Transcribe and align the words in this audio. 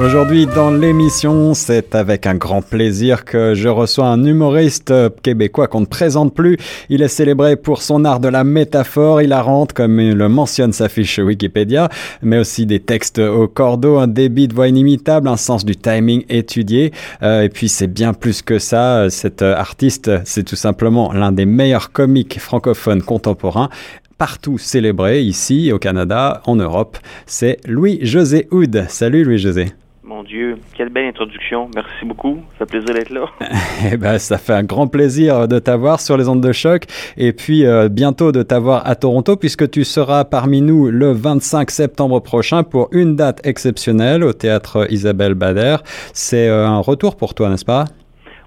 Aujourd'hui 0.00 0.46
dans 0.46 0.70
l'émission, 0.70 1.52
c'est 1.52 1.94
avec 1.94 2.26
un 2.26 2.34
grand 2.34 2.62
plaisir 2.62 3.26
que 3.26 3.52
je 3.54 3.68
reçois 3.68 4.06
un 4.06 4.24
humoriste 4.24 4.94
québécois 5.22 5.66
qu'on 5.66 5.82
ne 5.82 5.86
présente 5.86 6.34
plus. 6.34 6.56
Il 6.88 7.02
est 7.02 7.08
célébré 7.08 7.56
pour 7.56 7.82
son 7.82 8.06
art 8.06 8.18
de 8.18 8.28
la 8.28 8.42
métaphore, 8.42 9.20
il 9.20 9.34
rente 9.34 9.74
comme 9.74 10.00
le 10.00 10.28
mentionne 10.30 10.72
sa 10.72 10.88
fiche 10.88 11.18
Wikipédia, 11.18 11.90
mais 12.22 12.38
aussi 12.38 12.64
des 12.64 12.80
textes 12.80 13.18
au 13.18 13.46
cordeau, 13.46 13.98
un 13.98 14.06
débit 14.06 14.48
de 14.48 14.54
voix 14.54 14.68
inimitable, 14.68 15.28
un 15.28 15.36
sens 15.36 15.66
du 15.66 15.76
timing 15.76 16.24
étudié. 16.30 16.92
Euh, 17.22 17.42
et 17.42 17.50
puis 17.50 17.68
c'est 17.68 17.86
bien 17.86 18.14
plus 18.14 18.40
que 18.40 18.58
ça, 18.58 19.10
cet 19.10 19.42
artiste, 19.42 20.10
c'est 20.24 20.44
tout 20.44 20.56
simplement 20.56 21.12
l'un 21.12 21.30
des 21.30 21.44
meilleurs 21.44 21.92
comiques 21.92 22.40
francophones 22.40 23.02
contemporains 23.02 23.68
partout 24.16 24.58
célébré, 24.58 25.22
ici 25.22 25.72
au 25.72 25.78
Canada, 25.78 26.42
en 26.44 26.56
Europe. 26.56 26.98
C'est 27.24 27.58
Louis-José 27.66 28.48
Houd. 28.50 28.84
Salut 28.88 29.24
Louis-José. 29.24 29.72
Dieu, 30.30 30.58
quelle 30.76 30.90
belle 30.90 31.06
introduction. 31.06 31.68
Merci 31.74 32.04
beaucoup. 32.04 32.38
Ça 32.56 32.64
fait 32.64 32.78
plaisir 32.78 32.94
d'être 32.94 33.10
là. 33.10 33.24
eh 33.92 33.96
ben, 33.96 34.16
ça 34.16 34.38
fait 34.38 34.52
un 34.52 34.62
grand 34.62 34.86
plaisir 34.86 35.48
de 35.48 35.58
t'avoir 35.58 35.98
sur 35.98 36.16
les 36.16 36.28
ondes 36.28 36.40
de 36.40 36.52
choc 36.52 36.84
et 37.16 37.32
puis 37.32 37.66
euh, 37.66 37.88
bientôt 37.88 38.30
de 38.30 38.44
t'avoir 38.44 38.86
à 38.86 38.94
Toronto 38.94 39.36
puisque 39.36 39.68
tu 39.68 39.82
seras 39.82 40.24
parmi 40.24 40.60
nous 40.60 40.88
le 40.88 41.10
25 41.10 41.68
septembre 41.72 42.20
prochain 42.20 42.62
pour 42.62 42.88
une 42.92 43.16
date 43.16 43.44
exceptionnelle 43.44 44.22
au 44.22 44.32
théâtre 44.32 44.86
Isabelle 44.88 45.34
Bader. 45.34 45.78
C'est 46.12 46.48
euh, 46.48 46.64
un 46.64 46.78
retour 46.78 47.16
pour 47.16 47.34
toi, 47.34 47.48
n'est-ce 47.48 47.64
pas? 47.64 47.86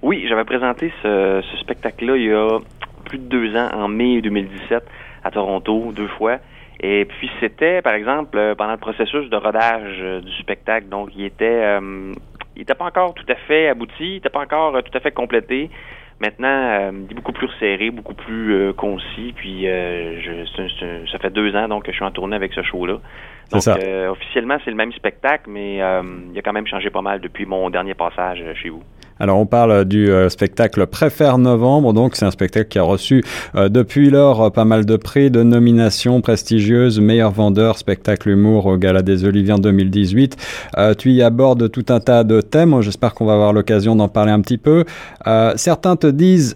Oui, 0.02 0.26
j'avais 0.30 0.46
présenté 0.46 0.90
ce, 1.04 1.42
ce 1.52 1.58
spectacle-là 1.58 2.16
il 2.16 2.24
y 2.24 2.32
a 2.32 2.60
plus 3.04 3.18
de 3.18 3.26
deux 3.26 3.58
ans, 3.58 3.68
en 3.74 3.90
mai 3.90 4.22
2017, 4.22 4.86
à 5.26 5.32
Toronto, 5.32 5.92
deux 5.94 6.08
fois. 6.08 6.38
Et 6.86 7.06
puis 7.06 7.32
c'était, 7.40 7.82
par 7.82 7.94
exemple, 7.94 8.38
euh, 8.38 8.56
pendant 8.56 8.74
le 8.74 8.78
processus 8.78 9.30
de 9.30 9.38
rodage 9.38 10.00
euh, 10.02 10.20
du 10.20 10.32
spectacle, 10.34 10.90
donc 10.90 11.12
il 11.16 11.24
était, 11.24 11.46
euh, 11.46 12.12
il 12.58 12.60
n'était 12.60 12.76
pas 12.76 12.84
encore 12.84 13.14
tout 13.14 13.26
à 13.30 13.36
fait 13.36 13.70
abouti, 13.70 13.94
il 14.02 14.14
n'était 14.16 14.30
pas 14.30 14.42
encore 14.42 14.84
tout 14.84 14.98
à 14.98 15.00
fait 15.00 15.12
complété. 15.12 15.70
Maintenant, 16.20 16.92
il 16.92 17.12
est 17.12 17.16
beaucoup 17.16 17.32
plus 17.32 17.48
resserré, 17.48 17.90
beaucoup 17.90 18.14
plus 18.14 18.72
concis. 18.76 19.34
Puis, 19.36 19.64
je, 19.64 21.06
ça 21.12 21.20
fait 21.20 21.32
deux 21.32 21.54
ans 21.56 21.68
donc 21.68 21.84
que 21.84 21.92
je 21.92 21.98
suis 21.98 22.06
en 22.06 22.12
tournée 22.12 22.36
avec 22.36 22.54
ce 22.54 22.62
show-là. 22.62 23.00
Donc, 23.52 23.64
officiellement, 24.10 24.58
c'est 24.64 24.70
le 24.70 24.78
même 24.78 24.94
spectacle, 24.94 25.50
mais 25.50 25.78
il 25.78 26.38
a 26.38 26.42
quand 26.42 26.54
même 26.54 26.68
changé 26.68 26.92
pas 26.92 27.02
mal 27.02 27.20
depuis 27.20 27.46
mon 27.46 27.70
dernier 27.70 27.96
passage 27.96 28.42
chez 28.62 28.70
vous. 28.70 28.84
Alors 29.20 29.40
on 29.40 29.46
parle 29.46 29.86
du 29.86 30.10
euh, 30.10 30.30
spectacle 30.30 30.88
Préfère 30.88 31.38
Novembre, 31.38 31.94
donc 31.94 32.16
c'est 32.16 32.26
un 32.26 32.32
spectacle 32.32 32.68
qui 32.68 32.80
a 32.80 32.84
reçu 32.84 33.24
euh, 33.56 33.70
depuis 33.70 34.10
lors 34.10 34.42
euh, 34.42 34.50
pas 34.50 34.66
mal 34.66 34.86
de 34.86 34.98
prix, 34.98 35.30
de 35.30 35.44
nominations 35.44 36.22
prestigieuses, 36.22 37.00
meilleur 37.00 37.32
vendeur, 37.32 37.78
spectacle 37.78 38.30
humour 38.30 38.66
au 38.66 38.78
Gala 38.78 39.02
des 39.02 39.26
Oliviers 39.26 39.54
en 39.54 39.60
2018. 39.60 40.38
tu 40.98 41.12
y 41.12 41.22
abordes 41.22 41.70
tout 41.72 41.86
un 41.90 42.00
tas 42.00 42.24
de 42.24 42.42
thèmes, 42.42 42.82
j'espère 42.82 43.14
qu'on 43.14 43.26
va 43.26 43.34
avoir 43.34 43.54
l'occasion 43.54 43.96
d'en 43.96 44.08
parler 44.08 44.32
un 44.32 44.42
petit 44.42 44.58
peu. 44.58 44.86
certains 45.56 45.96
te 45.96 46.08
disent 46.08 46.56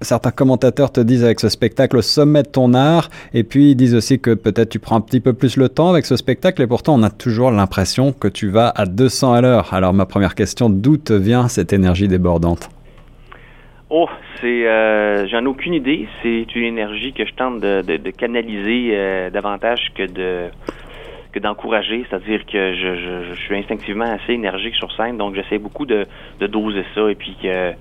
certains 0.00 0.30
commentateurs 0.30 0.92
te 0.92 1.00
disent 1.00 1.24
avec 1.24 1.40
ce 1.40 1.48
spectacle 1.48 1.96
au 1.96 2.02
sommet 2.02 2.42
de 2.42 2.48
ton 2.48 2.74
art, 2.74 3.08
et 3.34 3.44
puis 3.44 3.72
ils 3.72 3.76
disent 3.76 3.94
aussi 3.94 4.20
que 4.20 4.34
peut-être 4.34 4.70
tu 4.70 4.78
prends 4.78 4.96
un 4.96 5.00
petit 5.00 5.20
peu 5.20 5.32
plus 5.32 5.56
le 5.56 5.68
temps 5.68 5.90
avec 5.90 6.06
ce 6.06 6.16
spectacle, 6.16 6.62
et 6.62 6.66
pourtant 6.66 6.94
on 6.94 7.02
a 7.02 7.10
toujours 7.10 7.50
l'impression 7.50 8.12
que 8.12 8.28
tu 8.28 8.48
vas 8.48 8.68
à 8.68 8.86
200 8.86 9.32
à 9.32 9.40
l'heure. 9.40 9.74
Alors 9.74 9.92
ma 9.92 10.06
première 10.06 10.34
question, 10.34 10.70
d'où 10.70 10.96
te 10.96 11.12
vient 11.12 11.48
cette 11.48 11.72
énergie 11.72 12.08
débordante? 12.08 12.70
Oh, 13.90 14.08
c'est, 14.40 14.68
euh, 14.68 15.26
j'en 15.26 15.42
ai 15.42 15.46
aucune 15.48 15.74
idée. 15.74 16.06
C'est 16.22 16.54
une 16.54 16.62
énergie 16.62 17.12
que 17.12 17.26
je 17.26 17.34
tente 17.34 17.60
de, 17.60 18.10
canaliser 18.10 18.90
euh, 18.92 19.30
davantage 19.30 19.92
que 19.94 20.06
de 20.06 20.48
que 21.32 21.38
d'encourager, 21.38 22.04
c'est-à-dire 22.10 22.44
que 22.44 22.74
je, 22.74 23.34
suis 23.44 23.56
instinctivement 23.56 24.04
assez 24.04 24.32
énergique 24.32 24.74
sur 24.74 24.90
scène, 24.96 25.16
donc 25.16 25.36
j'essaie 25.36 25.58
beaucoup 25.58 25.86
de, 25.86 26.04
de 26.40 26.46
doser 26.48 26.84
ça 26.92 27.08
et 27.08 27.14
puis 27.14 27.36
que 27.40 27.72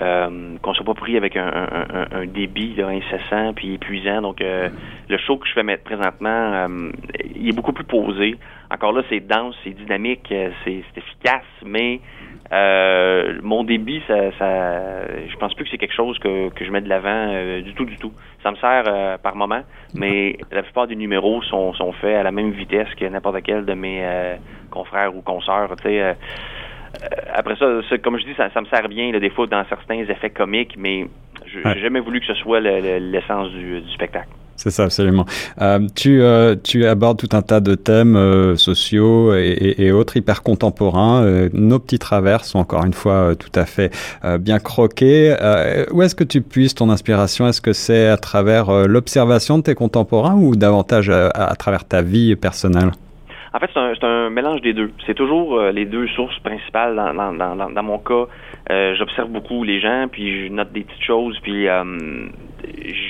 euh, 0.00 0.56
qu'on 0.62 0.74
soit 0.74 0.84
pas 0.84 0.94
pris 0.94 1.16
avec 1.16 1.36
un, 1.36 1.48
un, 1.48 2.06
un 2.12 2.26
débit 2.26 2.74
là, 2.74 2.88
incessant 2.88 3.52
puis 3.54 3.74
épuisant. 3.74 4.22
Donc 4.22 4.40
euh, 4.40 4.68
le 5.08 5.18
show 5.18 5.36
que 5.36 5.46
je 5.48 5.52
fais 5.52 5.62
mettre 5.62 5.84
présentement, 5.84 6.28
euh, 6.28 6.92
il 7.34 7.48
est 7.48 7.52
beaucoup 7.52 7.72
plus 7.72 7.84
posé. 7.84 8.36
Encore 8.70 8.92
là, 8.92 9.02
c'est 9.08 9.20
dense, 9.20 9.56
c'est 9.64 9.70
dynamique, 9.70 10.28
euh, 10.30 10.50
c'est 10.64 10.82
efficace, 10.96 11.44
mais 11.64 12.00
mon 13.42 13.62
débit, 13.62 14.02
ça, 14.08 14.32
ça, 14.36 15.06
je 15.28 15.36
pense 15.36 15.54
plus 15.54 15.64
que 15.64 15.70
c'est 15.70 15.78
quelque 15.78 15.94
chose 15.94 16.18
que, 16.18 16.48
que 16.48 16.64
je 16.64 16.70
mets 16.72 16.80
de 16.80 16.88
l'avant 16.88 17.32
du 17.62 17.74
tout, 17.74 17.84
du 17.84 17.96
tout. 17.96 18.12
Ça 18.42 18.50
me 18.50 18.56
sert 18.56 19.18
par 19.22 19.36
moment, 19.36 19.62
mais 19.94 20.36
la 20.50 20.64
plupart 20.64 20.88
des 20.88 20.96
numéros 20.96 21.42
sont, 21.42 21.74
sont 21.74 21.92
faits 21.92 22.16
à 22.16 22.24
la 22.24 22.32
même 22.32 22.50
vitesse 22.50 22.88
que 22.98 23.04
n'importe 23.04 23.42
quel 23.44 23.64
de 23.64 23.74
mes 23.74 24.02
confrères 24.70 25.14
ou 25.14 25.20
consoeurs. 25.20 25.74
Tu 25.76 25.82
sais, 25.82 26.02
euh, 26.02 26.14
après 27.34 27.56
ça, 27.56 27.98
comme 28.02 28.18
je 28.18 28.24
dis, 28.24 28.34
ça, 28.36 28.48
me 28.60 28.66
sert 28.66 28.88
bien 28.88 29.10
des 29.18 29.30
fois 29.30 29.46
dans 29.46 29.64
certains 29.68 30.00
effets 30.00 30.30
comiques, 30.30 30.74
mais 30.76 31.06
je 31.46 31.66
n'ai 31.66 31.80
jamais 31.80 32.00
voulu 32.00 32.20
que 32.20 32.26
ce 32.26 32.34
soit 32.34 32.60
l'essence 32.60 33.50
du, 33.50 33.82
spectacle. 33.94 34.28
C'est 34.56 34.70
ça, 34.70 34.84
absolument. 34.84 35.24
Euh, 35.62 35.88
tu, 35.96 36.20
euh, 36.20 36.54
tu 36.62 36.84
abordes 36.84 37.18
tout 37.18 37.34
un 37.34 37.40
tas 37.40 37.60
de 37.60 37.74
thèmes 37.74 38.56
sociaux 38.56 39.34
et, 39.34 39.90
autres 39.90 40.18
hyper 40.18 40.42
contemporains. 40.42 41.48
nos 41.54 41.78
petits 41.78 41.98
travers 41.98 42.44
sont 42.44 42.58
encore 42.58 42.84
une 42.84 42.92
fois 42.92 43.34
tout 43.36 43.52
à 43.54 43.64
fait 43.64 43.90
bien 44.38 44.58
croqués. 44.58 45.34
où 45.92 46.02
est-ce 46.02 46.14
que 46.14 46.24
tu 46.24 46.42
puisses 46.42 46.74
ton 46.74 46.90
inspiration? 46.90 47.46
Est-ce 47.48 47.62
que 47.62 47.72
c'est 47.72 48.08
à 48.08 48.18
travers 48.18 48.70
l'observation 48.86 49.56
de 49.56 49.62
tes 49.62 49.74
contemporains 49.74 50.34
ou 50.34 50.56
davantage 50.56 51.08
à 51.08 51.54
travers 51.56 51.84
ta 51.86 52.02
vie 52.02 52.36
personnelle? 52.36 52.90
En 53.52 53.58
fait, 53.58 53.70
c'est 53.74 54.04
un, 54.04 54.30
mélange 54.30 54.60
des 54.60 54.72
deux. 54.72 54.92
C'est 55.06 55.14
toujours 55.14 55.58
euh, 55.58 55.72
les 55.72 55.84
deux 55.84 56.06
sources 56.08 56.38
principales. 56.38 56.94
Dans, 56.94 57.32
dans, 57.32 57.56
dans, 57.56 57.70
dans 57.70 57.82
mon 57.82 57.98
cas, 57.98 58.26
euh, 58.70 58.94
j'observe 58.94 59.28
beaucoup 59.28 59.64
les 59.64 59.80
gens, 59.80 60.06
puis 60.10 60.46
je 60.46 60.52
note 60.52 60.72
des 60.72 60.82
petites 60.82 61.02
choses, 61.02 61.36
puis 61.42 61.68
euh, 61.68 62.28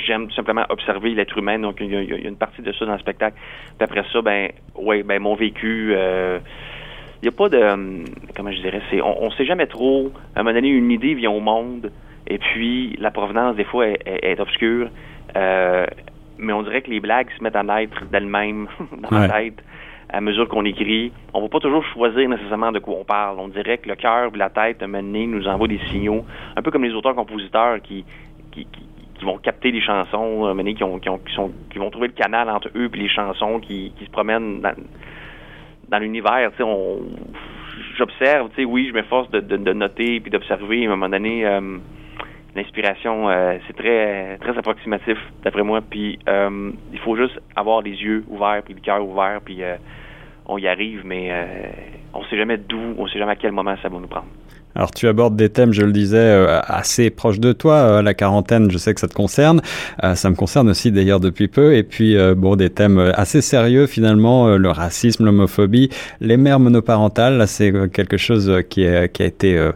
j'aime 0.07 0.29
tout 0.29 0.35
simplement 0.35 0.65
observer 0.71 1.11
l'être 1.11 1.37
humain. 1.37 1.59
Donc, 1.59 1.77
il 1.81 1.93
y, 1.93 2.13
a, 2.13 2.17
une 2.17 2.37
partie 2.37 2.63
de 2.63 2.73
ça 2.73 2.87
dans 2.87 2.95
le 2.95 2.99
spectacle. 2.99 3.37
Puis 3.79 3.85
après 3.85 4.03
ça, 4.11 4.23
ben, 4.23 4.49
ouais, 4.77 5.03
ben, 5.03 5.21
mon 5.21 5.35
vécu. 5.35 5.93
il 5.93 7.23
n'y 7.23 7.29
a 7.29 7.33
pas 7.33 7.51
de, 7.51 8.05
comment 8.35 8.51
je 8.51 8.63
dirais, 8.63 8.81
c'est, 8.91 9.03
on, 9.03 9.27
ne 9.27 9.31
sait 9.33 9.45
jamais 9.45 9.67
trop. 9.67 10.11
À 10.35 10.41
un 10.41 10.43
moment 10.43 10.55
donné, 10.55 10.69
une 10.69 10.91
idée 10.91 11.13
vient 11.13 11.33
au 11.33 11.41
monde, 11.41 11.93
et 12.27 12.39
puis 12.39 12.97
la 12.99 13.11
provenance 13.11 13.57
des 13.57 13.65
fois 13.65 13.89
est, 13.89 14.01
est, 14.07 14.41
obscure. 14.41 14.89
mais 15.35 16.53
on 16.55 16.63
dirait 16.63 16.81
que 16.81 16.91
les 16.91 17.01
blagues 17.01 17.29
se 17.37 17.45
mettent 17.45 17.57
à 17.57 17.63
naître 17.63 18.07
d'elles-mêmes 18.07 18.69
dans 19.03 19.11
ma 19.11 19.29
tête 19.29 19.63
à 20.13 20.21
mesure 20.21 20.49
qu'on 20.49 20.65
écrit. 20.65 21.13
On 21.35 21.41
va 21.41 21.49
pas 21.49 21.61
toujours 21.61 21.85
choisir 21.85 22.29
nécessairement 22.29 22.73
de 22.73 22.79
quoi 22.79 22.97
on 23.01 23.05
parle. 23.05 23.39
On 23.39 23.49
dirait 23.49 23.79
que 23.79 23.89
le 23.89 23.97
cœur 23.97 24.31
ou 24.33 24.37
la 24.37 24.51
tête, 24.51 24.83
un 24.83 25.03
nous 25.03 25.47
envoie 25.47 25.69
des 25.69 25.81
signaux, 25.91 26.25
un 26.57 26.63
peu 26.63 26.71
comme 26.71 26.85
les 26.85 26.95
auteurs-compositeurs 26.95 27.81
qui, 27.83 28.05
qui, 28.53 28.67
vont 29.23 29.37
capter 29.37 29.71
des 29.71 29.83
chansons, 29.83 30.47
un 30.47 30.65
qui, 30.73 30.83
ont, 30.83 30.99
qui, 30.99 31.11
ont, 31.11 31.19
qui, 31.19 31.35
sont, 31.35 31.53
qui 31.71 31.79
vont 31.79 31.91
trouver 31.91 32.09
le 32.09 32.15
canal 32.15 32.49
entre 32.49 32.71
eux 32.75 32.91
et 32.93 32.97
les 32.97 33.09
chansons 33.09 33.61
qui, 33.61 33.93
qui 33.99 34.07
se 34.07 34.11
promènent 34.11 34.63
dans, 34.63 34.75
dans 35.91 35.99
l'univers. 35.99 36.51
J'observe, 37.99 38.49
oui, 38.67 38.89
je 38.89 38.95
m'efforce 38.95 39.31
de, 39.31 39.41
de, 39.41 39.59
de, 39.59 39.73
noter 39.75 40.21
puis 40.21 40.31
d'observer. 40.31 40.85
À 40.85 40.87
un 40.87 40.97
moment 40.97 41.11
donné, 41.11 41.45
euh, 41.45 41.79
l'inspiration, 42.55 43.29
euh, 43.29 43.59
c'est 43.67 43.77
très 43.77 44.39
très 44.39 44.57
approximatif 44.59 45.19
d'après 45.43 45.63
moi. 45.63 45.81
Puis 45.81 46.19
euh, 46.29 46.73
il 46.93 46.99
faut 47.01 47.17
juste 47.17 47.41
avoir 47.57 47.83
les 47.83 47.93
yeux 47.93 48.25
ouverts 48.29 48.63
puis 48.65 48.75
le 48.75 48.81
cœur 48.81 49.05
ouvert 49.05 49.41
puis 49.45 49.63
on 50.51 50.59
y 50.59 50.67
arrive, 50.67 51.03
mais 51.05 51.29
euh, 51.31 51.45
on 52.13 52.25
sait 52.25 52.37
jamais 52.37 52.57
d'où, 52.57 52.95
on 52.99 53.07
sait 53.07 53.19
jamais 53.19 53.33
à 53.33 53.37
quel 53.37 53.53
moment 53.53 53.77
ça 53.83 53.89
va 53.89 53.99
nous 53.99 54.09
prendre. 54.09 54.27
Alors 54.81 54.93
tu 54.93 55.09
abordes 55.09 55.37
des 55.37 55.51
thèmes, 55.51 55.75
je 55.75 55.83
le 55.83 55.93
disais, 55.93 56.17
euh, 56.17 56.59
assez 56.65 57.11
proches 57.11 57.39
de 57.39 57.53
toi. 57.53 57.75
Euh, 57.75 58.01
la 58.01 58.15
quarantaine, 58.15 58.71
je 58.71 58.79
sais 58.79 58.95
que 58.95 59.01
ça 59.01 59.09
te 59.09 59.13
concerne. 59.13 59.61
ça 60.15 60.31
me 60.31 60.35
concerne 60.35 60.71
aussi 60.71 60.91
d'ailleurs 60.91 61.21
depuis 61.21 61.49
peu. 61.49 61.75
Et 61.75 61.83
puis 61.83 62.17
bon, 62.35 62.57
des 62.57 62.71
thèmes 62.71 63.13
assez 63.15 63.43
sérieux 63.43 63.87
finalement, 63.87 64.57
le 64.57 64.71
racisme, 64.71 65.27
l'homophobie, 65.27 65.91
les 66.23 66.39
mères 66.39 66.61
monoparentales. 66.61 67.37
Là, 67.37 67.47
c'est 67.47 67.75
quelque 67.93 68.17
chose 68.17 68.51
qui, 68.71 68.87
a 68.87 69.05
été 69.05 69.71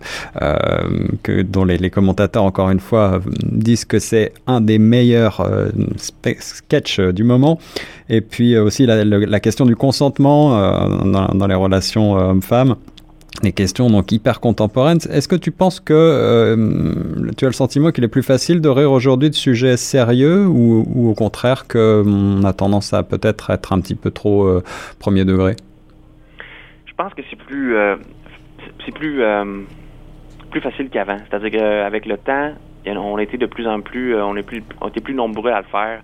que, 1.22 1.42
dont 1.42 1.66
les, 1.66 1.90
commentateurs 1.90 2.44
encore 2.44 2.70
une 2.70 2.80
fois 2.80 3.20
disent 3.42 3.84
que 3.84 3.98
c'est 3.98 4.32
un 4.46 4.62
des 4.62 4.78
meilleurs 4.78 5.46
sketchs 6.38 7.00
du 7.00 7.24
moment. 7.24 7.58
Et 8.08 8.22
puis 8.22 8.56
aussi 8.56 8.86
la, 8.86 9.40
question 9.40 9.66
du 9.66 9.76
consentement 9.76 10.88
dans, 11.04 11.46
les 11.46 11.54
relations 11.54 12.14
hommes-femmes 12.14 12.76
des 13.42 13.52
questions 13.52 13.90
donc 13.90 14.12
hyper 14.12 14.40
contemporaines. 14.40 14.98
Est-ce 15.10 15.28
que 15.28 15.36
tu 15.36 15.50
penses 15.50 15.80
que 15.80 15.92
euh, 15.92 16.92
tu 17.36 17.44
as 17.44 17.48
le 17.48 17.54
sentiment 17.54 17.90
qu'il 17.90 18.04
est 18.04 18.08
plus 18.08 18.22
facile 18.22 18.60
de 18.60 18.68
rire 18.68 18.92
aujourd'hui 18.92 19.30
de 19.30 19.34
sujets 19.34 19.76
sérieux 19.76 20.46
ou, 20.46 21.10
au 21.10 21.14
contraire 21.14 21.66
qu'on 21.66 22.44
a 22.44 22.52
tendance 22.52 22.92
à 22.92 23.02
peut-être 23.02 23.50
être 23.50 23.72
un 23.72 23.80
petit 23.80 23.94
peu 23.94 24.10
trop 24.10 24.44
euh, 24.44 24.62
premier 24.98 25.24
degré? 25.24 25.56
Je 26.86 26.92
pense 26.96 27.12
que 27.14 27.22
c'est 27.28 27.36
plus 27.36 27.76
euh, 27.76 27.96
c'est 28.84 28.94
plus 28.94 29.22
plus 30.50 30.60
facile 30.60 30.88
qu'avant. 30.88 31.18
C'est-à-dire 31.28 31.58
qu'avec 31.58 32.06
le 32.06 32.16
temps, 32.16 32.52
on 32.86 33.18
été 33.18 33.36
de 33.36 33.46
plus 33.46 33.66
en 33.66 33.80
plus, 33.80 34.14
on 34.16 34.36
est 34.36 34.42
plus, 34.44 34.62
on 34.80 34.88
était 34.88 35.00
plus 35.00 35.14
nombreux 35.14 35.50
à 35.50 35.60
le 35.60 35.66
faire. 35.66 36.00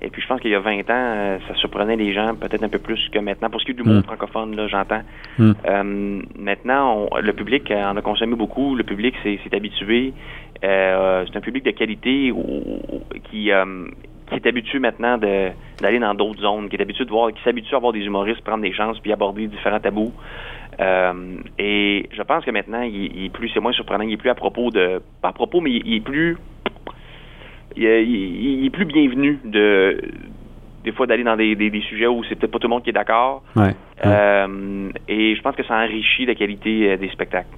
Et 0.00 0.10
puis 0.10 0.22
je 0.22 0.28
pense 0.28 0.40
qu'il 0.40 0.50
y 0.50 0.54
a 0.54 0.60
20 0.60 0.78
ans, 0.90 1.38
ça 1.48 1.54
surprenait 1.56 1.96
les 1.96 2.12
gens 2.12 2.34
peut-être 2.34 2.62
un 2.62 2.68
peu 2.68 2.78
plus 2.78 3.08
que 3.10 3.18
maintenant. 3.18 3.50
Pour 3.50 3.60
ce 3.60 3.66
qui 3.66 3.72
est 3.72 3.74
du 3.74 3.82
monde 3.82 3.98
mm. 3.98 4.04
francophone, 4.04 4.54
là, 4.54 4.68
j'entends. 4.68 5.02
Mm. 5.38 6.22
maintenant, 6.38 7.08
le 7.20 7.32
public 7.32 7.70
en 7.70 7.96
a 7.96 8.02
consommé 8.02 8.36
beaucoup. 8.36 8.76
Le 8.76 8.84
public 8.84 9.14
s'est 9.22 9.38
habitué. 9.52 10.12
c'est 10.62 11.36
un 11.36 11.40
public 11.40 11.64
de 11.64 11.72
qualité 11.72 12.32
qui, 13.30 13.50
qui 14.30 14.34
est 14.34 14.46
habitué 14.46 14.78
maintenant 14.78 15.18
d'aller 15.18 15.98
dans 15.98 16.14
d'autres 16.14 16.42
zones, 16.42 16.68
qui 16.68 16.76
est 16.76 16.82
habitué 16.82 17.04
de 17.04 17.10
voir, 17.10 17.32
qui 17.32 17.42
s'habitue 17.42 17.74
à 17.74 17.78
voir 17.78 17.92
des 17.92 18.00
humoristes 18.00 18.42
prendre 18.42 18.62
des 18.62 18.72
chances 18.72 18.98
puis 19.00 19.12
aborder 19.12 19.46
différents 19.46 19.80
tabous. 19.80 20.12
Euh, 20.80 21.38
et 21.58 22.08
je 22.12 22.22
pense 22.22 22.44
que 22.44 22.50
maintenant, 22.50 22.82
il, 22.82 23.24
est 23.24 23.30
plus, 23.30 23.48
c'est 23.52 23.60
moins 23.60 23.72
surprenant, 23.72 24.04
il 24.04 24.12
est 24.12 24.16
plus 24.16 24.30
à 24.30 24.34
propos 24.34 24.70
de, 24.70 25.02
pas 25.20 25.28
à 25.28 25.32
propos, 25.32 25.60
mais 25.60 25.72
il, 25.72 25.94
est 25.96 26.00
plus, 26.00 26.36
il, 27.78 28.66
est 28.66 28.70
plus 28.70 28.84
bienvenu 28.84 29.38
de, 29.44 30.00
des 30.84 30.92
fois 30.92 31.06
d'aller 31.06 31.24
dans 31.24 31.36
des, 31.36 31.54
des, 31.54 31.80
sujets 31.82 32.06
où 32.06 32.22
c'est 32.24 32.36
peut-être 32.36 32.52
pas 32.52 32.58
tout 32.58 32.66
le 32.66 32.72
monde 32.72 32.82
qui 32.82 32.90
est 32.90 32.92
d'accord. 32.92 33.42
Euh, 33.56 34.90
et 35.08 35.34
je 35.34 35.42
pense 35.42 35.56
que 35.56 35.64
ça 35.64 35.74
enrichit 35.76 36.26
la 36.26 36.34
qualité 36.34 36.90
euh, 36.90 36.96
des 36.96 37.08
spectacles. 37.08 37.56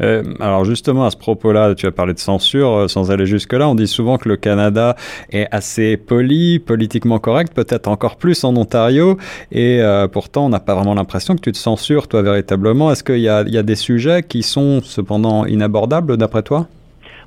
Euh, 0.00 0.22
alors 0.40 0.64
justement, 0.64 1.04
à 1.04 1.10
ce 1.10 1.16
propos-là, 1.16 1.74
tu 1.74 1.86
as 1.86 1.92
parlé 1.92 2.14
de 2.14 2.18
censure, 2.18 2.70
euh, 2.70 2.88
sans 2.88 3.10
aller 3.10 3.26
jusque-là, 3.26 3.68
on 3.68 3.74
dit 3.74 3.86
souvent 3.86 4.16
que 4.16 4.28
le 4.28 4.36
Canada 4.36 4.96
est 5.30 5.46
assez 5.50 5.96
poli, 5.96 6.58
politiquement 6.58 7.18
correct, 7.18 7.54
peut-être 7.54 7.88
encore 7.88 8.16
plus 8.16 8.42
en 8.44 8.56
Ontario, 8.56 9.16
et 9.50 9.80
euh, 9.80 10.08
pourtant 10.08 10.46
on 10.46 10.48
n'a 10.48 10.60
pas 10.60 10.74
vraiment 10.74 10.94
l'impression 10.94 11.34
que 11.34 11.40
tu 11.40 11.52
te 11.52 11.58
censures, 11.58 12.08
toi, 12.08 12.22
véritablement. 12.22 12.90
Est-ce 12.90 13.04
qu'il 13.04 13.18
y, 13.18 13.22
y 13.22 13.28
a, 13.28 13.62
des 13.62 13.76
sujets 13.76 14.22
qui 14.22 14.42
sont 14.42 14.80
cependant 14.82 15.44
inabordables, 15.46 16.16
d'après 16.16 16.42
toi? 16.42 16.66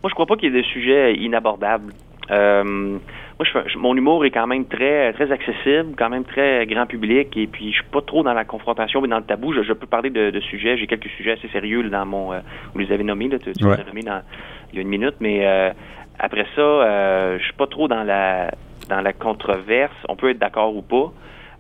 Moi, 0.04 0.10
je 0.10 0.14
crois 0.14 0.26
pas 0.26 0.36
qu'il 0.36 0.54
y 0.54 0.58
ait 0.58 0.62
des 0.62 0.68
sujets 0.68 1.16
inabordables. 1.16 1.94
Euh, 2.32 2.64
moi, 2.64 3.46
je, 3.68 3.78
mon 3.78 3.96
humour 3.96 4.26
est 4.26 4.32
quand 4.32 4.48
même 4.48 4.66
très 4.66 5.14
très 5.14 5.32
accessible, 5.32 5.94
quand 5.98 6.10
même 6.10 6.24
très 6.24 6.66
grand 6.66 6.86
public, 6.86 7.36
et 7.38 7.48
puis 7.48 7.72
je 7.72 7.76
suis 7.76 7.92
pas 7.92 8.02
trop 8.02 8.24
dans 8.24 8.34
la 8.34 8.46
confrontation, 8.46 9.02
mais 9.02 9.08
dans 9.08 9.18
le 9.18 9.24
tabou. 9.24 9.54
Je, 9.54 9.74
peux 9.74 9.88
parler 9.88 10.10
de, 10.10 10.40
sujets. 10.40 10.78
J'ai 10.78 10.88
quelques 10.88 11.10
sujets 11.10 11.34
assez 11.34 11.48
sérieux 11.50 11.84
dans 11.90 12.06
mon. 12.06 12.34
Euh, 12.34 12.40
vous 12.74 12.80
les 12.80 12.92
avez 12.92 13.04
nommés, 13.04 13.28
là, 13.28 13.38
tu, 13.40 13.50
les 13.50 13.66
as 13.66 13.84
nommés 13.84 14.02
dans, 14.02 14.22
il 14.72 14.76
y 14.76 14.80
a 14.80 14.82
une 14.82 14.90
minute, 14.90 15.16
mais 15.20 15.46
euh, 15.46 15.72
après 16.20 16.46
ça, 16.56 16.62
euh, 16.62 17.38
je 17.40 17.44
suis 17.44 17.54
pas 17.54 17.68
trop 17.68 17.88
dans 17.88 18.04
la 18.04 18.52
dans 18.90 19.02
la 19.02 19.14
controverse. 19.14 19.96
On 20.10 20.16
peut 20.16 20.30
être 20.30 20.40
d'accord 20.40 20.76
ou 20.76 20.82
pas. 20.82 21.12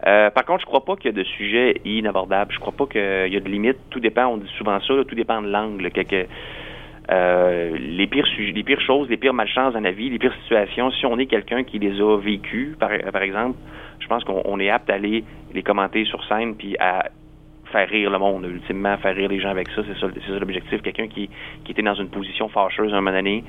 Euh, 0.08 0.30
par 0.30 0.46
contre, 0.46 0.62
je 0.62 0.66
crois 0.66 0.86
pas 0.86 0.96
qu'il 0.96 1.06
y 1.06 1.14
a 1.14 1.18
de 1.18 1.24
sujets 1.24 1.82
inabordables. 1.86 2.54
Je 2.54 2.60
crois 2.60 2.74
pas 2.74 2.86
qu'il 2.86 3.34
y 3.34 3.38
a 3.38 3.40
de 3.40 3.50
limites. 3.50 3.80
Tout 3.90 4.00
dépend, 4.00 4.28
on 4.28 4.38
dit 4.38 4.52
souvent 4.58 4.80
ça, 4.82 4.94
tout 5.08 5.16
dépend 5.16 5.42
de 5.42 5.50
l'angle. 5.50 5.90
Euh, 7.12 7.78
les 7.78 8.08
pires 8.08 8.26
les 8.38 8.64
pires 8.64 8.82
choses, 8.82 9.08
les 9.10 9.18
pires 9.18 9.34
malchances 9.34 9.74
dans 9.74 9.80
la 9.80 9.92
vie, 9.92 10.10
les 10.10 10.20
pires 10.20 10.34
situations, 10.44 10.92
si 10.92 11.06
on 11.06 11.18
est 11.20 11.28
quelqu'un 11.28 11.64
qui 11.64 11.78
les 11.78 12.02
a 12.02 12.18
vécues, 12.18 12.76
par, 12.80 12.92
exemple, 12.92 13.58
je 14.00 14.08
pense 14.08 14.24
qu'on 14.24 14.60
est 14.60 14.70
apte 14.70 14.90
à 14.90 14.96
aller 14.96 15.24
les 15.54 15.64
commenter 15.64 16.06
sur 16.06 16.24
scène 16.26 16.56
puis 16.56 16.76
à 16.80 17.10
faire 17.72 17.88
rire 17.88 18.10
le 18.10 18.18
monde, 18.18 18.46
ultimement 18.46 18.98
faire 18.98 19.16
rire 19.16 19.30
les 19.30 19.40
gens 19.40 19.50
avec 19.50 19.68
ça, 19.70 19.82
c'est 19.88 20.00
ça, 20.00 20.08
ça 20.28 20.40
l'objectif. 20.40 20.82
Quelqu'un 20.82 21.08
qui, 21.08 21.30
qui 21.64 21.72
était 21.72 21.82
dans 21.82 21.96
une 21.96 22.10
position 22.10 22.50
fâcheuse 22.50 22.94
un 22.94 23.02
moment 23.02 23.16
donné 23.16 23.44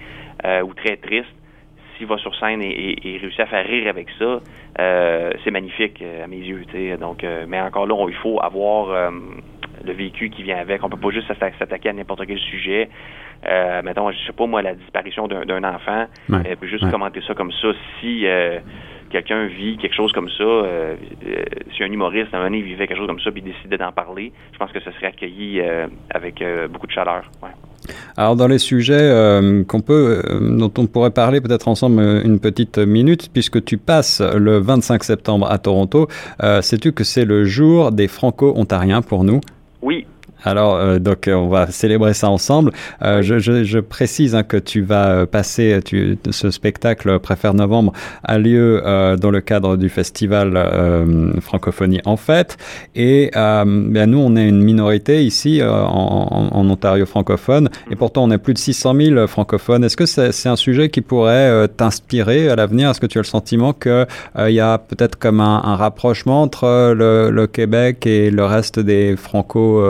euh, 0.45 0.63
ou 0.63 0.75
très 0.75 0.97
triste, 0.97 1.35
s'il 1.97 2.07
va 2.07 2.19
sur 2.19 2.35
scène 2.37 2.61
et, 2.61 2.97
et, 3.05 3.17
réussit 3.17 3.41
à 3.41 3.47
faire 3.47 3.67
rire 3.67 3.89
avec 3.89 4.09
ça, 4.19 4.41
euh, 4.81 5.33
c'est 5.45 5.51
magnifique 5.51 6.03
à 6.03 6.27
mes 6.27 6.37
yeux. 6.37 6.65
Donc, 7.01 7.25
mais 7.49 7.59
encore 7.59 7.87
là, 7.87 8.07
il 8.09 8.15
faut 8.17 8.39
avoir 8.43 9.11
le 9.87 9.93
vécu 9.93 10.29
qui 10.29 10.43
vient 10.43 10.59
avec. 10.59 10.85
On 10.85 10.91
peut 10.91 10.99
pas 10.99 11.11
juste 11.11 11.29
s'attaquer 11.29 11.89
à 11.89 11.93
n'importe 11.95 12.27
quel 12.27 12.39
sujet. 12.39 12.91
Euh, 13.49 13.83
mettons, 13.83 14.11
je 14.11 14.19
sais 14.27 14.33
pas 14.33 14.47
moi, 14.47 14.63
la 14.63 14.75
disparition 14.75 15.29
d'un 15.29 15.65
enfant, 15.65 16.07
ouais. 16.29 16.57
euh, 16.63 16.67
juste 16.67 16.91
commenter 16.91 17.21
ça 17.27 17.35
comme 17.35 17.53
ça. 17.53 17.69
Si 18.01 18.27
euh, 18.27 18.59
quelqu'un 19.11 19.47
vit 19.47 19.77
quelque 19.77 19.95
chose 19.95 20.13
comme 20.13 20.29
ça, 20.29 20.43
euh, 20.43 20.97
si 21.77 21.83
un 21.83 21.87
humoriste, 21.87 22.29
un 22.33 22.39
moment 22.39 22.51
donné, 22.51 22.63
vivait 22.63 22.87
quelque 22.87 22.99
chose 22.99 23.07
comme 23.07 23.21
ça, 23.21 23.31
puis 23.31 23.43
décidait 23.43 23.79
d'en 23.79 23.93
parler, 23.93 24.33
je 24.53 24.59
pense 24.59 24.73
que 24.73 24.81
ce 24.81 24.91
serait 24.93 25.09
accueilli 25.09 25.63
avec 26.11 26.43
beaucoup 26.71 26.87
de 26.87 26.93
chaleur. 26.93 27.31
Ouais. 27.43 27.51
Alors 28.17 28.35
dans 28.35 28.49
les 28.49 28.59
sujets 28.59 29.13
qu'on 29.69 29.81
peut, 29.81 30.23
dont 30.41 30.73
on 30.79 30.87
pourrait 30.87 31.13
parler 31.13 31.41
peut-être 31.41 31.69
ensemble 31.69 32.01
une 32.25 32.41
petite 32.41 32.79
minute, 32.79 33.31
puisque 33.33 33.65
tu 33.65 33.77
passes 33.79 34.21
le 34.21 34.59
25 34.59 35.05
septembre 35.05 35.49
à 35.51 35.59
Toronto, 35.59 36.09
sais-tu 36.61 36.93
que 36.93 37.05
c'est 37.05 37.25
le 37.25 37.45
jour 37.45 37.93
des 37.93 38.09
Franco-Ontariens 38.09 39.03
pour 39.03 39.23
nous? 39.23 39.41
Oui, 39.83 40.07
alors, 40.45 40.77
euh, 40.77 40.99
donc, 40.99 41.29
euh, 41.29 41.35
on 41.35 41.49
va 41.49 41.67
célébrer 41.69 42.15
ça 42.15 42.31
ensemble. 42.31 42.73
Euh, 43.03 43.23
je, 43.23 43.39
je, 43.39 43.65
je, 43.65 43.79
précise 43.79 44.35
hein, 44.35 44.43
que 44.43 44.57
tu 44.57 44.83
vas 44.83 45.09
euh, 45.09 45.27
passer, 45.27 45.81
tu, 45.85 46.19
ce 46.31 46.51
spectacle 46.51 47.19
Préfère 47.19 47.55
Novembre 47.55 47.93
a 48.23 48.39
lieu 48.39 48.83
euh, 48.85 49.17
dans 49.17 49.31
le 49.31 49.41
cadre 49.41 49.77
du 49.77 49.89
festival 49.89 50.37
Francophonie 51.41 52.01
en 52.05 52.17
fait. 52.17 52.57
Et 52.95 53.31
ben, 53.35 54.07
nous, 54.07 54.19
on 54.19 54.37
est 54.37 54.49
une 54.49 54.63
minorité 54.63 55.25
ici 55.25 55.61
en, 55.63 56.49
en, 56.53 56.71
Ontario 56.71 57.07
francophone, 57.07 57.69
et 57.91 57.97
pourtant 57.97 58.25
on 58.25 58.31
est 58.31 58.39
plus 58.39 58.55
de 58.55 58.59
600 58.59 58.95
000 58.95 59.27
francophones. 59.27 59.85
Est-ce 59.85 59.97
que 59.97 60.07
c'est 60.07 60.49
un 60.49 60.57
sujet 60.57 60.89
qui 60.89 61.01
pourrait 61.01 61.69
t'inspirer 61.69 62.49
à 62.49 62.57
l'avenir? 62.57 62.91
Est-ce 62.91 63.01
que 63.01 63.07
tu 63.07 63.19
as 63.19 63.23
le 63.23 63.27
sentiment 63.27 63.73
qu'il 63.73 64.07
y 64.49 64.61
a 64.61 64.79
peut-être 64.79 65.17
comme 65.19 65.41
un, 65.41 65.63
un 65.65 65.77
rapprochement 65.77 66.43
entre 66.43 66.93
le, 66.95 67.31
le, 67.31 67.47
Québec 67.47 68.07
et 68.07 68.31
le 68.31 68.45
reste 68.45 68.81
des 68.81 69.17
franco 69.17 69.81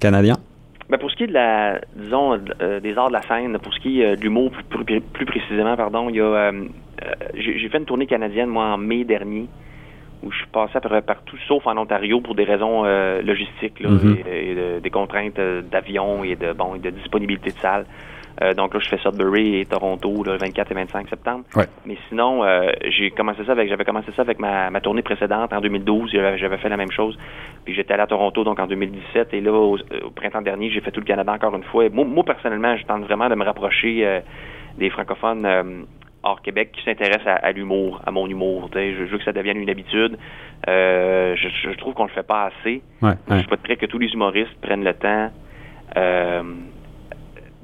canadien? 0.00 0.36
Ben 0.88 0.98
pour 0.98 1.10
ce 1.10 1.16
qui 1.16 1.24
est 1.24 1.28
de 1.28 1.32
la, 1.32 1.80
disons, 1.94 2.40
euh, 2.60 2.80
des 2.80 2.98
arts 2.98 3.08
de 3.08 3.12
la 3.12 3.22
scène, 3.22 3.56
pour 3.60 3.72
ce 3.72 3.78
qui 3.78 4.00
est 4.00 4.06
euh, 4.06 4.16
de 4.16 4.22
l'humour 4.22 4.50
plus, 4.68 5.00
plus, 5.00 5.24
précisément, 5.24 5.76
pardon, 5.76 6.08
il 6.08 6.16
y 6.16 6.20
a, 6.20 6.24
euh, 6.24 6.52
j'ai 7.34 7.68
fait 7.68 7.78
une 7.78 7.84
tournée 7.84 8.06
canadienne 8.06 8.48
moi 8.48 8.64
en 8.64 8.76
mai 8.76 9.04
dernier 9.04 9.46
où 10.22 10.32
je 10.32 10.36
suis 10.36 10.46
passé 10.48 10.72
à 10.74 10.80
peu 10.80 10.88
près 10.88 11.00
partout, 11.00 11.36
sauf 11.46 11.66
en 11.66 11.76
Ontario 11.78 12.20
pour 12.20 12.34
des 12.34 12.44
raisons 12.44 12.82
logistiques 13.22 13.80
là, 13.80 13.88
mm-hmm. 13.88 14.16
et, 14.28 14.50
et 14.50 14.54
de, 14.54 14.80
des 14.80 14.90
contraintes 14.90 15.40
d'avion 15.70 16.24
et 16.24 16.36
de 16.36 16.52
bon 16.52 16.74
et 16.74 16.78
de 16.78 16.90
disponibilité 16.90 17.52
de 17.52 17.58
salles. 17.58 17.86
Euh, 18.42 18.54
donc 18.54 18.74
là, 18.74 18.80
je 18.80 18.88
fais 18.88 18.98
Sudbury 18.98 19.60
et 19.60 19.66
Toronto 19.66 20.22
le 20.24 20.36
24 20.38 20.70
et 20.70 20.74
25 20.74 21.08
septembre. 21.08 21.44
Ouais. 21.54 21.66
Mais 21.84 21.96
sinon, 22.08 22.42
euh, 22.42 22.70
j'ai 22.88 23.10
commencé 23.10 23.44
ça 23.44 23.52
avec, 23.52 23.68
j'avais 23.68 23.84
commencé 23.84 24.10
ça 24.16 24.22
avec 24.22 24.38
ma, 24.38 24.70
ma 24.70 24.80
tournée 24.80 25.02
précédente 25.02 25.52
en 25.52 25.60
2012. 25.60 26.10
J'avais 26.12 26.56
fait 26.58 26.68
la 26.68 26.76
même 26.76 26.90
chose. 26.90 27.18
Puis 27.64 27.74
j'étais 27.74 27.92
allé 27.92 28.02
à 28.02 28.06
Toronto 28.06 28.42
donc 28.44 28.58
en 28.58 28.66
2017 28.66 29.34
et 29.34 29.40
là 29.40 29.52
au, 29.52 29.78
printemps 30.14 30.42
dernier, 30.42 30.70
j'ai 30.70 30.80
fait 30.80 30.90
tout 30.90 31.00
le 31.00 31.06
Canada 31.06 31.32
encore 31.32 31.54
une 31.54 31.64
fois. 31.64 31.84
Et 31.84 31.90
moi, 31.90 32.04
moi 32.04 32.24
personnellement, 32.24 32.76
je 32.76 32.84
tente 32.84 33.02
vraiment 33.02 33.28
de 33.28 33.34
me 33.34 33.44
rapprocher 33.44 34.06
euh, 34.06 34.20
des 34.78 34.90
francophones 34.90 35.44
euh, 35.44 35.82
hors 36.22 36.40
Québec 36.42 36.72
qui 36.72 36.82
s'intéressent 36.84 37.26
à, 37.26 37.34
à 37.34 37.52
l'humour, 37.52 38.00
à 38.06 38.10
mon 38.10 38.26
humour. 38.26 38.70
Je, 38.74 38.92
je 38.94 39.04
veux 39.04 39.18
que 39.18 39.24
ça 39.24 39.32
devienne 39.32 39.58
une 39.58 39.70
habitude. 39.70 40.18
Euh, 40.68 41.34
je, 41.36 41.48
je, 41.48 41.76
trouve 41.76 41.94
qu'on 41.94 42.04
le 42.04 42.10
fait 42.10 42.26
pas 42.26 42.46
assez. 42.46 42.82
Ouais, 43.02 43.14
Je 43.30 43.38
suis 43.38 43.48
pas 43.48 43.56
prêt 43.56 43.76
que 43.76 43.86
tous 43.86 43.98
les 43.98 44.08
humoristes 44.08 44.54
prennent 44.60 44.84
le 44.84 44.94
temps. 44.94 45.30
Euh, 45.96 46.42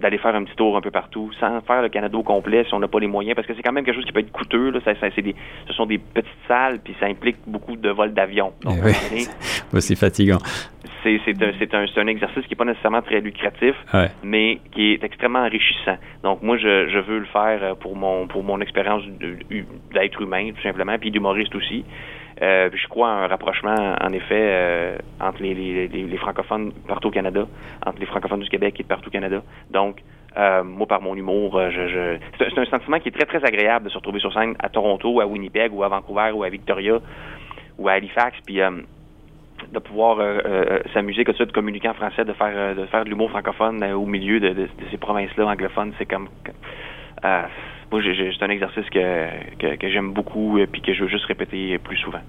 d'aller 0.00 0.18
faire 0.18 0.34
un 0.34 0.44
petit 0.44 0.56
tour 0.56 0.76
un 0.76 0.80
peu 0.80 0.90
partout, 0.90 1.30
sans 1.40 1.60
faire 1.62 1.82
le 1.82 1.88
Canada 1.88 2.16
au 2.16 2.22
complet 2.22 2.64
si 2.64 2.74
on 2.74 2.78
n'a 2.78 2.88
pas 2.88 3.00
les 3.00 3.06
moyens, 3.06 3.34
parce 3.34 3.46
que 3.46 3.54
c'est 3.54 3.62
quand 3.62 3.72
même 3.72 3.84
quelque 3.84 3.94
chose 3.94 4.04
qui 4.04 4.12
peut 4.12 4.20
être 4.20 4.32
coûteux. 4.32 4.70
Là. 4.70 4.80
Ça, 4.84 4.94
ça 5.00 5.08
des, 5.08 5.34
ce 5.66 5.72
sont 5.72 5.86
des 5.86 5.98
petites 5.98 6.30
salles, 6.46 6.80
puis 6.82 6.94
ça 7.00 7.06
implique 7.06 7.36
beaucoup 7.46 7.76
de 7.76 7.88
vols 7.90 8.12
d'avion. 8.12 8.52
Donc, 8.62 8.76
oui. 8.84 9.26
c'est 9.80 9.96
fatigant. 9.96 10.38
C'est, 11.02 11.20
c'est, 11.24 11.42
un, 11.42 11.86
c'est, 11.86 12.00
un, 12.00 12.06
exercice 12.08 12.42
qui 12.44 12.50
n'est 12.50 12.56
pas 12.56 12.64
nécessairement 12.64 13.02
très 13.02 13.20
lucratif, 13.20 13.76
ouais. 13.94 14.10
mais 14.24 14.58
qui 14.72 14.92
est 14.92 15.04
extrêmement 15.04 15.40
enrichissant. 15.40 15.96
Donc 16.24 16.42
moi, 16.42 16.56
je, 16.58 16.88
je 16.88 16.98
veux 16.98 17.20
le 17.20 17.26
faire 17.26 17.62
euh, 17.62 17.74
pour 17.74 17.94
mon 17.94 18.26
pour 18.26 18.42
mon 18.42 18.60
expérience 18.60 19.04
d'être 19.92 20.20
humain, 20.20 20.50
tout 20.50 20.62
simplement, 20.62 20.98
puis 20.98 21.10
d'humoriste 21.10 21.54
aussi. 21.54 21.84
Euh, 22.42 22.68
je 22.72 22.88
crois 22.88 23.08
à 23.08 23.12
un 23.12 23.26
rapprochement, 23.28 23.96
en 23.98 24.12
effet, 24.12 24.34
euh, 24.34 24.98
entre 25.20 25.42
les, 25.42 25.54
les, 25.54 25.88
les, 25.88 26.16
francophones 26.18 26.72
partout 26.86 27.08
au 27.08 27.10
Canada, 27.10 27.46
entre 27.84 27.98
les 27.98 28.06
francophones 28.06 28.40
du 28.40 28.48
Québec 28.50 28.78
et 28.78 28.82
de 28.82 28.88
partout 28.88 29.08
au 29.08 29.10
Canada. 29.10 29.42
Donc, 29.70 29.85
euh, 30.36 30.62
moi, 30.62 30.86
par 30.86 31.00
mon 31.00 31.14
humour, 31.14 31.56
euh, 31.56 31.70
je, 31.70 32.18
c'est 32.38 32.58
un 32.58 32.66
sentiment 32.66 32.98
qui 32.98 33.08
est 33.08 33.12
très, 33.12 33.24
très 33.24 33.44
agréable 33.44 33.86
de 33.86 33.90
se 33.90 33.96
retrouver 33.96 34.20
sur 34.20 34.32
scène 34.32 34.54
à 34.58 34.68
Toronto, 34.68 35.20
à 35.20 35.26
Winnipeg, 35.26 35.72
ou 35.72 35.82
à 35.82 35.88
Vancouver, 35.88 36.30
ou 36.34 36.44
à 36.44 36.48
Victoria, 36.50 36.98
ou 37.78 37.88
à 37.88 37.92
Halifax, 37.92 38.36
puis 38.44 38.60
euh, 38.60 38.70
de 39.72 39.78
pouvoir 39.78 40.18
s'amuser 40.92 41.24
comme 41.24 41.34
ça, 41.34 41.46
de 41.46 41.52
communiquer 41.52 41.88
en 41.88 41.94
français, 41.94 42.24
de 42.26 42.32
faire 42.34 42.76
de 42.76 42.84
faire 42.86 43.04
de 43.04 43.08
l'humour 43.08 43.30
francophone 43.30 43.82
au 43.84 44.04
milieu 44.04 44.38
de, 44.38 44.68
ces 44.90 44.98
provinces-là 44.98 45.46
anglophones, 45.46 45.94
c'est 45.98 46.04
comme 46.04 46.28
moi, 47.90 48.02
c'est 48.02 48.44
un 48.44 48.50
exercice 48.50 48.88
que, 48.90 49.56
que, 49.58 49.76
que 49.76 49.88
j'aime 49.88 50.12
beaucoup 50.12 50.58
et 50.58 50.66
que 50.66 50.92
je 50.92 51.04
veux 51.04 51.08
juste 51.08 51.26
répéter 51.26 51.78
plus 51.78 51.96
souvent. 51.96 52.20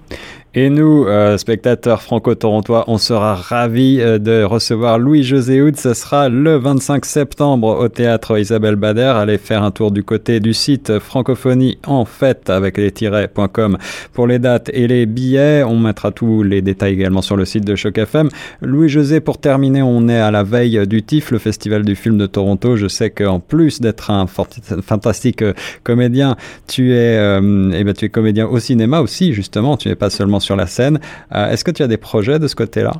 Et 0.59 0.71
nous, 0.71 1.05
euh, 1.05 1.37
spectateurs 1.37 2.01
franco-torontois, 2.01 2.85
on 2.87 2.97
sera 2.97 3.35
ravis 3.35 4.01
euh, 4.01 4.17
de 4.17 4.43
recevoir 4.43 4.97
Louis-José 4.97 5.61
Houd. 5.61 5.75
Ce 5.77 5.93
sera 5.93 6.29
le 6.29 6.55
25 6.55 7.05
septembre 7.05 7.77
au 7.79 7.87
théâtre 7.89 8.39
Isabelle 8.39 8.75
Bader. 8.75 9.13
Allez 9.17 9.37
faire 9.37 9.61
un 9.61 9.69
tour 9.69 9.91
du 9.91 10.03
côté 10.03 10.39
du 10.39 10.55
site 10.55 10.97
francophonie 10.97 11.77
en 11.85 12.05
fait 12.05 12.49
avec 12.49 12.77
les 12.77 12.89
tirets.com 12.89 13.77
pour 14.13 14.25
les 14.25 14.39
dates 14.39 14.71
et 14.73 14.87
les 14.87 15.05
billets. 15.05 15.61
On 15.61 15.77
mettra 15.77 16.09
tous 16.09 16.41
les 16.41 16.63
détails 16.63 16.93
également 16.93 17.21
sur 17.21 17.37
le 17.37 17.45
site 17.45 17.63
de 17.63 17.75
Choc 17.75 17.99
FM. 17.99 18.29
Louis-José, 18.63 19.19
pour 19.19 19.37
terminer, 19.37 19.83
on 19.83 20.09
est 20.09 20.19
à 20.19 20.31
la 20.31 20.41
veille 20.41 20.87
du 20.87 21.03
TIFF, 21.03 21.29
le 21.29 21.37
festival 21.37 21.85
du 21.85 21.95
film 21.95 22.17
de 22.17 22.25
Toronto. 22.25 22.77
Je 22.77 22.87
sais 22.87 23.11
qu'en 23.11 23.39
plus 23.39 23.79
d'être 23.79 24.09
un 24.09 24.25
fantastique 24.25 25.43
euh, 25.43 25.53
comédien, 25.83 26.35
tu 26.65 26.95
es, 26.95 27.15
eh 27.15 27.83
ben, 27.83 27.93
tu 27.93 28.05
es 28.05 28.09
comédien 28.09 28.47
au 28.47 28.57
cinéma 28.57 29.01
aussi, 29.01 29.33
justement. 29.33 29.77
Tu 29.77 29.89
n'es 29.89 29.95
pas 29.95 30.09
seulement 30.09 30.39
sur 30.46 30.46
la 30.55 30.67
scène. 30.67 30.99
Euh, 31.33 31.49
est-ce 31.49 31.63
que 31.63 31.71
tu 31.71 31.83
as 31.83 31.87
des 31.87 31.97
projets 31.97 32.39
de 32.39 32.47
ce 32.47 32.55
côté-là? 32.55 32.93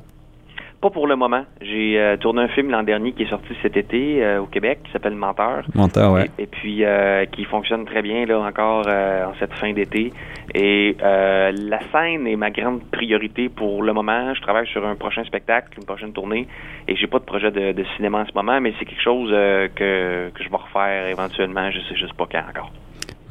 Pas 0.80 0.92
pour 0.92 1.08
le 1.08 1.16
moment. 1.16 1.44
J'ai 1.60 2.00
euh, 2.00 2.18
tourné 2.18 2.44
un 2.44 2.48
film 2.50 2.70
l'an 2.70 2.84
dernier 2.84 3.12
qui 3.12 3.24
est 3.24 3.30
sorti 3.30 3.48
cet 3.64 3.76
été 3.78 4.24
euh, 4.24 4.42
au 4.42 4.46
Québec 4.46 4.80
qui 4.86 4.92
s'appelle 4.92 5.16
Menteur. 5.16 5.64
Menteur, 5.74 6.14
ouais. 6.14 6.30
Et, 6.38 6.46
puis 6.46 6.84
qui 7.32 7.46
fonctionne 7.46 7.86
très 7.86 8.04
bien 8.04 8.26
là 8.26 8.40
encore 8.40 8.88
en 8.88 9.34
cette 9.40 9.54
fin 9.56 9.74
d'été. 9.74 10.14
Et 10.54 10.96
la 11.02 11.80
scène 11.92 12.28
est 12.28 12.36
ma 12.36 12.52
grande 12.52 12.82
priorité 12.92 13.50
pour 13.50 13.82
le 13.82 13.92
moment. 13.94 14.34
Je 14.36 14.42
travaille 14.42 14.68
sur 14.68 14.86
un 14.86 14.96
prochain 14.96 15.24
spectacle, 15.24 15.70
une 15.80 15.86
prochaine 15.86 16.14
tournée, 16.14 16.48
et 16.88 16.96
j'ai 16.96 17.08
pas 17.08 17.20
de 17.20 17.26
projet 17.26 17.50
de, 17.52 17.86
cinéma 17.96 18.20
en 18.20 18.26
ce 18.26 18.34
moment, 18.36 18.62
mais 18.62 18.74
c'est 18.78 18.86
quelque 18.86 19.04
chose 19.04 19.32
que, 19.32 20.30
que 20.30 20.44
je 20.44 20.50
vais 20.50 20.58
refaire 20.58 21.08
éventuellement. 21.08 21.72
Je 21.72 21.80
sais 21.90 21.96
juste 21.96 22.14
pas 22.14 22.28
quand 22.32 22.44
encore. 22.50 22.72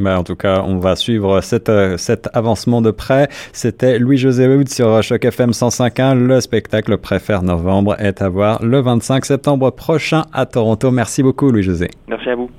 En 0.04 0.24
tout 0.24 0.36
cas, 0.36 0.62
on 0.66 0.78
va 0.78 0.96
suivre 0.96 1.40
euh, 1.68 1.96
cet 1.96 2.28
avancement 2.32 2.82
de 2.82 2.90
près. 2.90 3.28
C'était 3.52 3.98
Louis-José 3.98 4.46
Wood 4.48 4.68
sur 4.68 5.02
Choc 5.02 5.24
FM 5.24 5.50
105.1. 5.50 6.14
Le 6.14 6.40
spectacle 6.40 6.98
Préfère 6.98 7.42
Novembre 7.42 7.96
est 7.98 8.22
à 8.22 8.28
voir 8.28 8.62
le 8.64 8.80
25 8.80 9.24
septembre 9.24 9.70
prochain 9.70 10.24
à 10.32 10.46
Toronto. 10.46 10.90
Merci 10.90 11.22
beaucoup, 11.22 11.50
Louis-José. 11.50 11.90
Merci 12.08 12.30
à 12.30 12.34
vous. 12.34 12.50